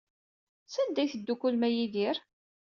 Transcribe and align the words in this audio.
Sanda 0.73 0.99
ay 1.01 1.09
teddukklem 1.11 1.63
d 1.71 1.73
Yidir? 1.75 2.17